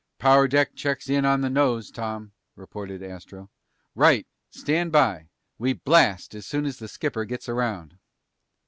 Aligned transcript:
"Power 0.17 0.47
deck 0.47 0.73
checks 0.73 1.09
in 1.11 1.25
on 1.25 1.41
the 1.41 1.49
nose, 1.51 1.91
Tom," 1.91 2.31
reported 2.55 3.03
Astro. 3.03 3.51
"Right! 3.93 4.25
Stand 4.49 4.91
by! 4.91 5.29
We 5.59 5.73
blast 5.73 6.33
as 6.33 6.47
soon 6.47 6.65
as 6.65 6.77
the 6.79 6.87
skipper 6.87 7.23
gets 7.23 7.47
around." 7.47 7.99